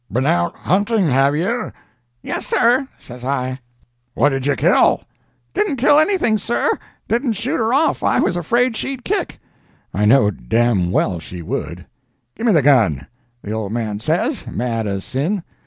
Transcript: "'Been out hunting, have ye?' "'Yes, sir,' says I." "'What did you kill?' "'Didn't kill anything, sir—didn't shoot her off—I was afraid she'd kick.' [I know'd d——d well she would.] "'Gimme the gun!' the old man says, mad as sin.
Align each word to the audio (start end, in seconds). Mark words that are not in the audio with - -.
"'Been 0.11 0.25
out 0.25 0.55
hunting, 0.55 1.07
have 1.09 1.35
ye?' 1.35 1.47
"'Yes, 2.23 2.47
sir,' 2.47 2.87
says 2.97 3.23
I." 3.23 3.59
"'What 4.15 4.29
did 4.29 4.47
you 4.47 4.55
kill?' 4.55 5.03
"'Didn't 5.53 5.75
kill 5.75 5.99
anything, 5.99 6.39
sir—didn't 6.39 7.33
shoot 7.33 7.57
her 7.57 7.71
off—I 7.71 8.17
was 8.19 8.35
afraid 8.35 8.75
she'd 8.75 9.05
kick.' 9.05 9.39
[I 9.93 10.05
know'd 10.05 10.49
d——d 10.49 10.89
well 10.89 11.19
she 11.19 11.43
would.] 11.43 11.85
"'Gimme 12.35 12.51
the 12.51 12.63
gun!' 12.63 13.05
the 13.43 13.51
old 13.51 13.73
man 13.73 13.99
says, 13.99 14.47
mad 14.47 14.87
as 14.87 15.05
sin. 15.05 15.43